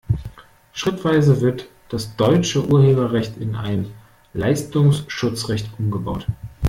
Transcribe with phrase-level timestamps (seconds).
[0.73, 3.93] Schrittweise wird das deutsche Urheberrecht in ein
[4.33, 6.25] Leistungsschutzrecht umgebaut.